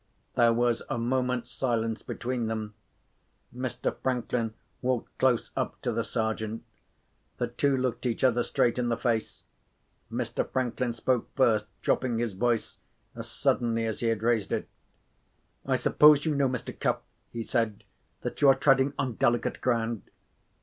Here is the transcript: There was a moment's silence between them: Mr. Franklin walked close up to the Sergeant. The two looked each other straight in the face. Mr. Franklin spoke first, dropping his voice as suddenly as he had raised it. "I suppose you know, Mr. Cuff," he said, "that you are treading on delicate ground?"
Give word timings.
There 0.33 0.51
was 0.51 0.81
a 0.89 0.97
moment's 0.97 1.51
silence 1.51 2.01
between 2.01 2.47
them: 2.47 2.73
Mr. 3.55 3.95
Franklin 4.01 4.55
walked 4.81 5.15
close 5.19 5.51
up 5.55 5.79
to 5.83 5.91
the 5.91 6.03
Sergeant. 6.03 6.63
The 7.37 7.45
two 7.49 7.77
looked 7.77 8.07
each 8.07 8.23
other 8.23 8.41
straight 8.41 8.79
in 8.79 8.89
the 8.89 8.97
face. 8.97 9.43
Mr. 10.11 10.49
Franklin 10.51 10.91
spoke 10.91 11.29
first, 11.35 11.67
dropping 11.83 12.17
his 12.17 12.33
voice 12.33 12.79
as 13.15 13.29
suddenly 13.29 13.85
as 13.85 13.99
he 13.99 14.07
had 14.07 14.23
raised 14.23 14.51
it. 14.51 14.67
"I 15.67 15.75
suppose 15.75 16.25
you 16.25 16.33
know, 16.33 16.49
Mr. 16.49 16.73
Cuff," 16.79 17.01
he 17.31 17.43
said, 17.43 17.83
"that 18.21 18.41
you 18.41 18.49
are 18.49 18.55
treading 18.55 18.93
on 18.97 19.17
delicate 19.17 19.61
ground?" 19.61 20.01